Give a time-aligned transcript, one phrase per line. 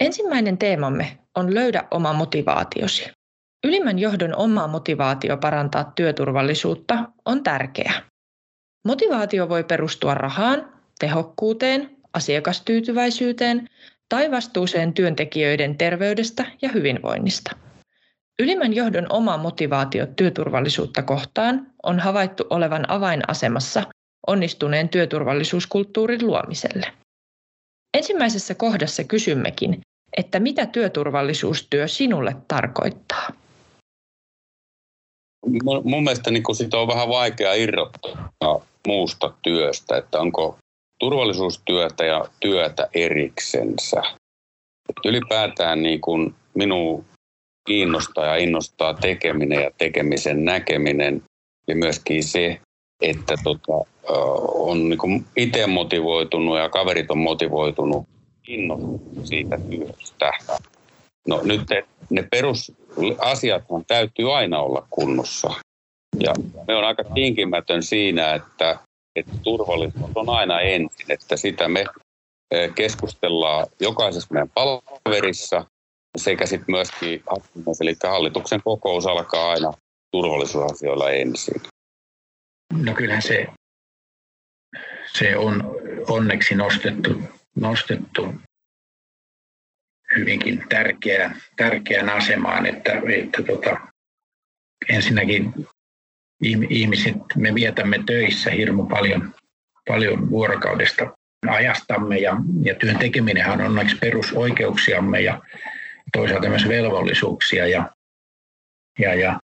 [0.00, 3.10] Ensimmäinen teemamme on löydä oma motivaatiosi.
[3.64, 7.92] Ylimmän johdon oma motivaatio parantaa työturvallisuutta on tärkeä.
[8.84, 13.68] Motivaatio voi perustua rahaan, tehokkuuteen, asiakastyytyväisyyteen
[14.08, 17.56] tai vastuuseen työntekijöiden terveydestä ja hyvinvoinnista.
[18.38, 23.82] Ylimmän johdon oma motivaatio työturvallisuutta kohtaan on havaittu olevan avainasemassa
[24.26, 26.92] onnistuneen työturvallisuuskulttuurin luomiselle.
[27.94, 29.80] Ensimmäisessä kohdassa kysymmekin,
[30.16, 33.32] että mitä työturvallisuustyö sinulle tarkoittaa?
[35.84, 40.58] Mun mielestä niin sitä on vähän vaikea irrottaa muusta työstä, että onko
[41.00, 44.02] turvallisuustyötä ja työtä eriksensä.
[45.04, 47.04] ylipäätään niin kuin minun
[47.66, 51.22] kiinnostaa ja innostaa tekeminen ja tekemisen näkeminen
[51.68, 52.60] ja myöskin se,
[53.02, 53.90] että tota,
[54.54, 58.08] on niin itse motivoitunut ja kaverit on motivoitunut
[58.48, 60.32] innostunut siitä työstä.
[61.28, 61.62] No nyt
[62.10, 65.50] ne perusasiat täytyy aina olla kunnossa.
[66.20, 66.34] Ja
[66.68, 68.78] me on aika tinkimätön siinä, että,
[69.16, 71.84] että turvallisuus on aina ensin, että sitä me
[72.74, 75.64] keskustellaan jokaisessa meidän palaverissa
[76.16, 77.22] sekä sitten myöskin
[77.80, 79.72] eli hallituksen kokous alkaa aina
[80.12, 81.62] turvallisuusasioilla ensin.
[82.82, 83.46] No kyllähän se,
[85.18, 85.76] se on
[86.08, 87.22] onneksi nostettu,
[87.54, 88.34] nostettu
[90.16, 93.80] hyvinkin tärkeään, tärkeään asemaan, että, että tota,
[94.88, 95.54] ensinnäkin
[96.70, 99.34] ihmiset, me vietämme töissä hirmu paljon,
[99.88, 101.16] paljon vuorokaudesta
[101.48, 105.42] ajastamme ja, ja työn tekeminen on onneksi perusoikeuksiamme ja
[106.12, 107.90] toisaalta myös velvollisuuksia ja,
[108.98, 109.40] ja, ja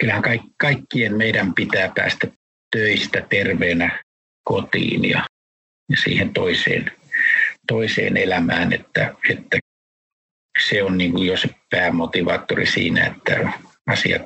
[0.00, 0.22] kyllähän
[0.56, 2.28] kaikkien meidän pitää päästä
[2.76, 4.02] töistä terveenä
[4.44, 5.24] kotiin ja,
[5.90, 6.92] ja siihen toiseen,
[7.68, 9.58] toiseen elämään, että, että
[10.68, 13.52] se on niin kuin jo se päämotivaattori siinä, että
[13.90, 14.22] asiat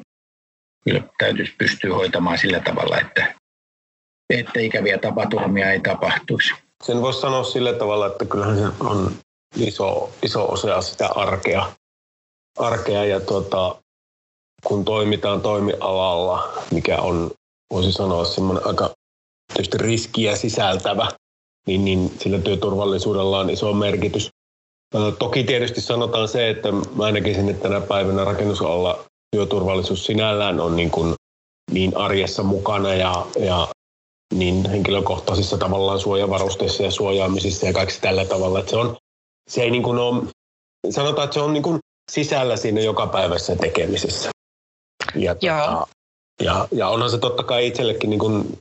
[0.84, 3.34] kyllä täytyisi pystyä hoitamaan sillä tavalla, että,
[4.30, 6.54] että ikäviä tapaturmia ei tapahtuisi.
[6.82, 9.12] Sen voisi sanoa sillä tavalla, että kyllähän se on
[9.56, 11.72] iso, iso osa sitä arkea,
[12.58, 13.82] arkea ja tuota,
[14.64, 17.30] kun toimitaan toimialalla, mikä on,
[17.72, 18.90] voisi sanoa, semmoinen aika
[19.54, 21.08] tietysti riskiä sisältävä,
[21.66, 24.28] niin, niin sillä työturvallisuudella on iso merkitys.
[25.18, 29.04] Toki tietysti sanotaan se, että mä näkisin, että tänä päivänä rakennusalalla
[29.36, 31.14] työturvallisuus sinällään on niin, kuin
[31.70, 33.68] niin arjessa mukana ja, ja
[34.34, 38.96] niin henkilökohtaisissa tavallaan suojavarusteissa ja suojaamisissa ja kaikki tällä tavalla, että se on
[39.50, 40.24] se ei niin kuin ole,
[40.90, 41.78] sanotaan, että se on niin kuin
[42.10, 44.30] sisällä siinä jokapäiväisessä tekemisessä.
[45.14, 45.86] Ja, Tota,
[46.42, 48.58] ja, ja onhan se totta kai itsellekin niin kuin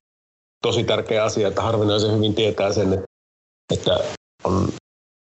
[0.63, 3.03] tosi tärkeä asia, että harvinaisen hyvin tietää sen,
[3.73, 3.99] että,
[4.43, 4.69] on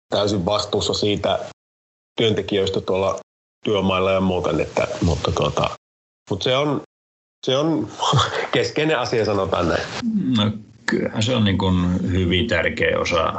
[0.09, 1.39] täysin vastuussa siitä
[2.17, 3.19] työntekijöistä tuolla
[3.65, 5.71] työmailla ja muuten, että, mutta, tuota,
[6.31, 6.83] mutta se on,
[7.47, 7.89] se on
[8.55, 9.83] keskeinen asia, sanotaan näin.
[10.37, 10.53] No,
[10.87, 13.33] kyllähän se on niin kuin hyvin tärkeä osa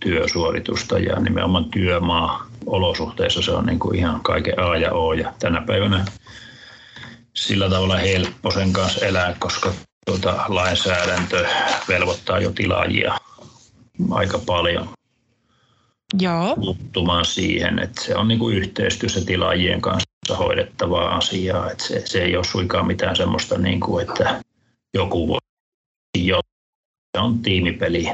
[0.00, 5.32] työsuoritusta ja nimenomaan työmaa olosuhteissa se on niin kuin ihan kaiken A ja O ja
[5.38, 6.04] tänä päivänä
[7.34, 9.72] sillä tavalla helppo sen kanssa elää, koska
[10.06, 11.46] tuota, lainsäädäntö
[11.88, 13.18] velvoittaa jo tilaajia
[14.10, 14.88] aika paljon
[16.20, 16.56] Joo.
[16.56, 22.22] muuttumaan siihen, että se on niin kuin yhteistyössä tilaajien kanssa hoidettavaa asiaa, että se, se
[22.22, 24.42] ei ole suinkaan mitään semmoista, niin kuin, että
[24.94, 25.38] joku voi
[26.18, 26.40] jo
[27.16, 28.06] se on tiimipeli.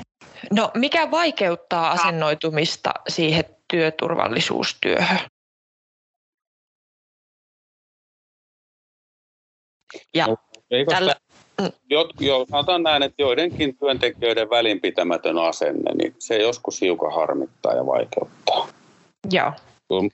[0.53, 5.19] No mikä vaikeuttaa asennoitumista siihen työturvallisuustyöhön?
[10.15, 10.37] Ja no,
[10.91, 11.16] tällä...
[11.61, 11.69] Mm.
[11.91, 17.87] Jot, jo, sanotaan näin, että joidenkin työntekijöiden välinpitämätön asenne, niin se joskus hiukan harmittaa ja
[17.87, 18.69] vaikeuttaa.
[19.33, 19.53] Joo.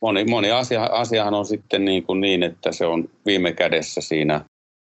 [0.00, 4.44] Moni, moni asia, asiahan on sitten niin, kuin niin, että se on viime kädessä siinä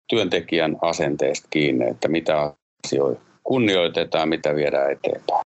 [0.09, 2.53] työntekijän asenteesta kiinni, että mitä
[2.85, 5.41] asioita kunnioitetaan, mitä viedään eteenpäin.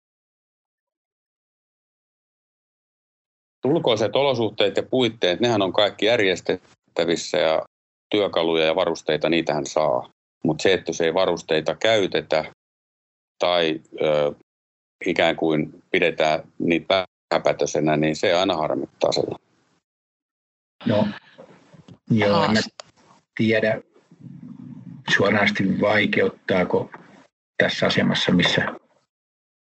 [3.65, 7.65] Ulkoiset olosuhteet ja puitteet, nehän on kaikki järjestettävissä ja
[8.11, 10.09] työkaluja ja varusteita, niitähän saa.
[10.43, 12.45] Mutta se, että se ei varusteita käytetä
[13.39, 14.33] tai ö,
[15.05, 19.35] ikään kuin pidetään niitä vähäpätöisenä, niin se aina harmittaa sillä.
[20.85, 21.07] No,
[22.11, 22.57] joo, en
[23.37, 23.81] tiedä
[25.15, 26.91] suorasti vaikeuttaako
[27.57, 28.65] tässä asemassa, missä,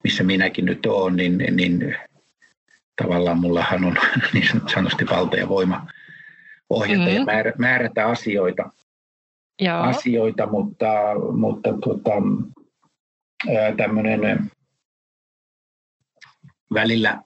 [0.05, 1.97] missä minäkin nyt olen, niin, niin
[3.03, 3.97] tavallaan mullahan on
[4.33, 5.87] niin sanotusti valta ja voima
[6.71, 7.17] ohjata mm-hmm.
[7.17, 8.71] ja määrä, määrätä asioita,
[9.61, 9.81] Joo.
[9.81, 10.87] asioita mutta,
[11.33, 12.11] mutta tuota,
[13.77, 14.51] tämmöinen
[16.75, 17.23] välillä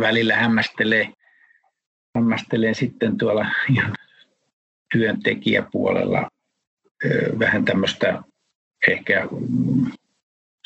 [0.00, 1.12] välillä hämmästelee,
[2.16, 3.46] hämmästelee sitten tuolla
[4.92, 6.28] työntekijäpuolella
[7.38, 8.22] vähän tämmöistä
[8.88, 9.28] ehkä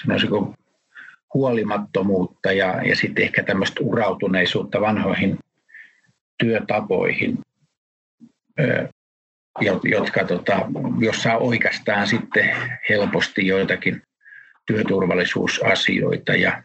[0.03, 0.55] sanoisiko
[1.35, 5.39] huolimattomuutta ja, ja sitten ehkä tämmöistä urautuneisuutta vanhoihin
[6.39, 7.39] työtapoihin,
[9.85, 10.57] jotka tota,
[10.99, 12.57] jossa oikeastaan sitten
[12.89, 14.03] helposti joitakin
[14.67, 16.63] työturvallisuusasioita ja,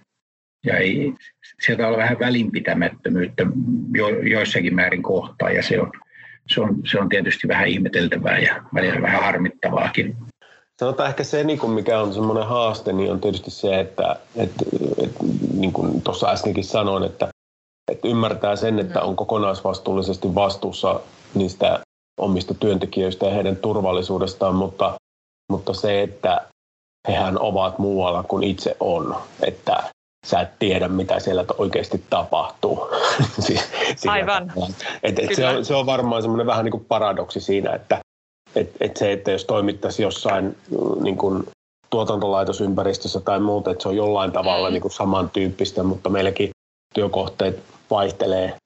[0.65, 1.13] ja ei,
[1.61, 3.45] sieltä on vähän välinpitämättömyyttä
[3.93, 5.91] jo, joissakin määrin kohtaa ja se on,
[6.47, 10.15] se on, se on tietysti vähän ihmeteltävää ja välillä vähän harmittavaakin.
[10.79, 14.65] Sanotaan ehkä se, niin mikä on semmoinen haaste, niin on tietysti se, että, että,
[15.03, 15.23] että
[15.53, 17.27] niin kuin tuossa äskenkin sanoin, että,
[17.91, 20.99] että ymmärtää sen, että on kokonaisvastuullisesti vastuussa
[21.33, 21.79] niistä
[22.17, 24.93] omista työntekijöistä ja heidän turvallisuudestaan, mutta,
[25.51, 26.41] mutta se, että
[27.07, 29.83] hehän ovat muualla kuin itse on, että
[30.25, 32.87] sä et tiedä, mitä siellä oikeasti tapahtuu.
[34.07, 34.53] Aivan.
[35.03, 37.99] Et, et se, on, se on varmaan semmoinen vähän niin kuin paradoksi siinä, että
[38.55, 41.43] et, et se, että jos toimittaisiin jossain mm, niin kuin
[41.89, 44.73] tuotantolaitosympäristössä tai muuta, että se on jollain tavalla mm.
[44.73, 46.49] niin kuin samantyyppistä, mutta meilläkin
[46.93, 48.57] työkohteet vaihtelee,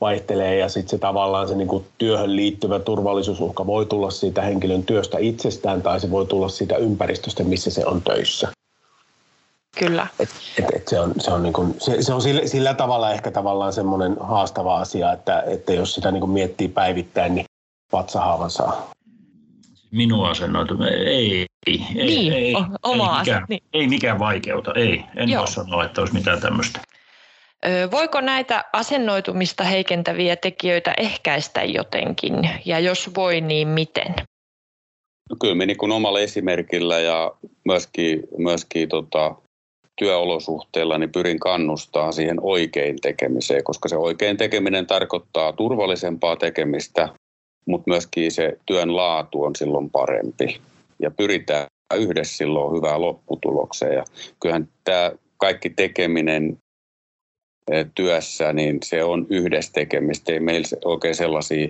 [0.00, 4.82] vaihtelee ja sitten se tavallaan se niin kuin työhön liittyvä turvallisuusuhka voi tulla siitä henkilön
[4.82, 8.48] työstä itsestään tai se voi tulla siitä ympäristöstä, missä se on töissä.
[9.78, 10.06] Kyllä.
[10.18, 10.28] Et,
[10.58, 13.30] et, et se on, se on, niin kuin, se, se on sillä, sillä tavalla ehkä
[13.30, 17.46] tavallaan semmoinen haastava asia, että, että jos sitä niin kuin miettii päivittäin, niin
[17.92, 18.90] vatsahaavan saa.
[19.90, 20.74] Minun asennoitu,
[21.06, 23.62] ei, ei, niin, ei, oma ei, mikään, niin.
[23.72, 25.04] ei mikään vaikeuta, ei.
[25.16, 25.40] En Joo.
[25.40, 26.80] voi sanoa, että olisi mitään tämmöistä.
[27.90, 32.34] Voiko näitä asennoitumista heikentäviä tekijöitä ehkäistä jotenkin,
[32.64, 34.14] ja jos voi, niin miten?
[35.30, 37.32] No kyllä me niin omalla esimerkillä ja
[37.64, 39.34] myöskin, myöskin tota,
[39.98, 47.08] työolosuhteilla niin pyrin kannustaa siihen oikein tekemiseen, koska se oikein tekeminen tarkoittaa turvallisempaa tekemistä,
[47.66, 50.60] mutta myöskin se työn laatu on silloin parempi
[51.02, 53.94] ja pyritään yhdessä silloin hyvään lopputulokseen.
[53.94, 54.04] Ja
[54.40, 56.58] kyllähän tämä kaikki tekeminen
[57.94, 60.32] työssä, niin se on yhdessä tekemistä.
[60.32, 61.68] Ei meillä oikein sellaisia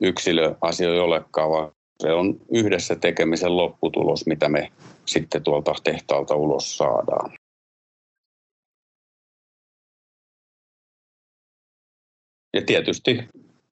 [0.00, 1.70] yksilöasioita olekaan, vaan
[2.02, 4.72] se on yhdessä tekemisen lopputulos, mitä me
[5.06, 7.32] sitten tuolta tehtaalta ulos saadaan.
[12.56, 13.28] Ja tietysti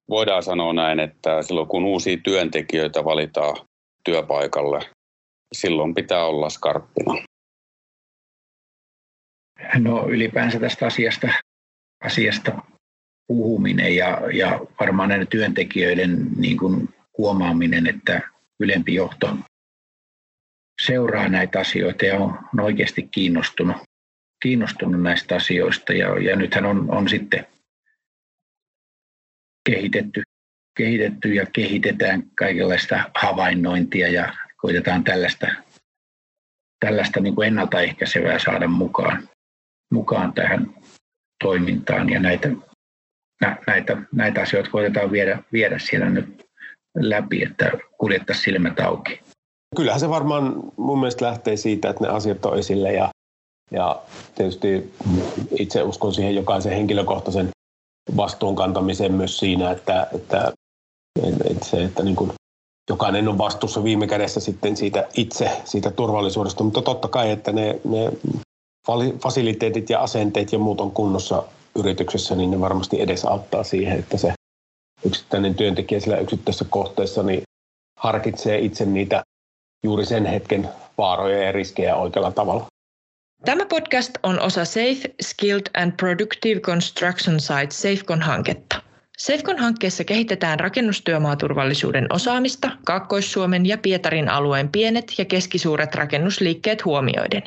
[0.09, 3.57] voidaan sanoa näin, että silloin kun uusia työntekijöitä valitaan
[4.05, 4.81] työpaikalle,
[5.53, 7.25] silloin pitää olla skarppina.
[9.79, 11.29] No ylipäänsä tästä asiasta,
[12.07, 12.63] asiasta
[13.27, 16.89] puhuminen ja, ja varmaan näiden työntekijöiden niin kuin
[17.19, 18.21] huomaaminen, että
[18.61, 19.37] ylempi johto
[20.83, 23.77] seuraa näitä asioita ja on, on oikeasti kiinnostunut,
[24.43, 25.93] kiinnostunut näistä asioista.
[25.93, 27.47] Ja, ja nythän on, on sitten
[29.67, 30.23] kehitetty,
[30.77, 35.47] kehitetty ja kehitetään kaikenlaista havainnointia ja koitetaan tällaista,
[36.81, 39.29] tällaista niin kuin ennaltaehkäisevää saada mukaan,
[39.93, 40.75] mukaan tähän
[41.45, 42.49] toimintaan ja näitä,
[43.67, 46.47] näitä, näitä asioita koitetaan viedä, viedä siellä nyt
[46.95, 49.21] läpi, että kuljettaisiin silmät auki.
[49.77, 53.11] Kyllähän se varmaan mun mielestä lähtee siitä, että ne asiat on esille ja,
[53.71, 54.03] ja
[54.35, 54.93] tietysti
[55.59, 57.49] itse uskon siihen jokaisen henkilökohtaisen
[58.17, 60.53] vastuun kantamiseen myös siinä, että, että,
[61.51, 62.31] että se, että niin kuin
[62.91, 67.81] jokainen on vastuussa viime kädessä sitten siitä itse, siitä turvallisuudesta, mutta totta kai, että ne,
[67.85, 68.13] ne
[69.23, 71.43] fasiliteetit ja asenteet ja muut on kunnossa
[71.79, 74.33] yrityksessä, niin ne varmasti edesauttaa siihen, että se
[75.07, 77.43] yksittäinen työntekijä siellä yksittäisessä kohteessa niin
[77.99, 79.23] harkitsee itse niitä
[79.85, 82.67] juuri sen hetken vaaroja ja riskejä oikealla tavalla.
[83.45, 88.83] Tämä podcast on osa Safe, Skilled and Productive Construction Site SafeCon-hanketta.
[89.19, 97.43] SafeCon-hankkeessa kehitetään rakennustyömaaturvallisuuden osaamista Kaakkois-Suomen ja Pietarin alueen pienet ja keskisuuret rakennusliikkeet huomioiden.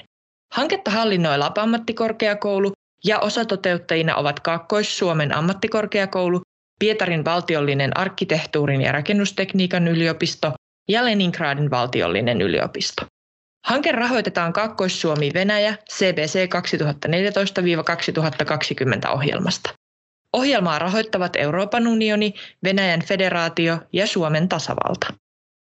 [0.54, 2.72] Hanketta hallinnoi Lapa-ammattikorkeakoulu
[3.06, 6.42] ja osatoteuttajina ovat Kaakkois-Suomen ammattikorkeakoulu,
[6.80, 10.54] Pietarin valtiollinen arkkitehtuurin ja rakennustekniikan yliopisto
[10.90, 13.06] ja Leningradin valtiollinen yliopisto.
[13.66, 16.50] Hanke rahoitetaan Kaakkois-Suomi Venäjä CBC
[19.06, 19.74] 2014-2020 ohjelmasta.
[20.34, 25.14] Ohjelmaa rahoittavat Euroopan unioni, Venäjän federaatio ja Suomen tasavalta.